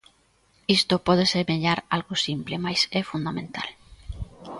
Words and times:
Isto 0.77 0.95
pode 1.07 1.25
semellar 1.35 1.79
algo 1.95 2.13
simple 2.27 2.55
mais 2.65 2.81
é 2.99 3.01
fundamental. 3.11 3.69